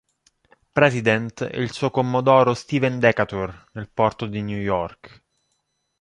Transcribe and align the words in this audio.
President" 0.77 1.41
e 1.41 1.61
il 1.61 1.71
suo 1.71 1.91
commodoro 1.91 2.55
Stephen 2.55 2.97
Decatur, 2.97 3.69
nel 3.73 3.87
porto 3.93 4.25
di 4.25 4.41
New 4.41 4.57
York. 4.57 5.21